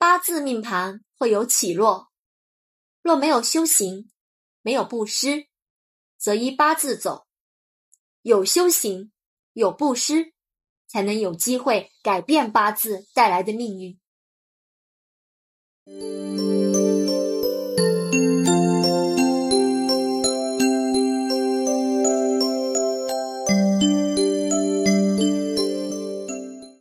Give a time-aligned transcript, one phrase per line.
[0.00, 2.10] 八字命盘会有起落。
[3.02, 4.10] 若没有修行
[4.62, 5.46] 没有布施
[6.16, 7.26] 则依八字走。
[8.22, 9.12] 有修行
[9.52, 10.32] 有布施
[10.86, 14.00] 才能有机会改变八字带来的命运。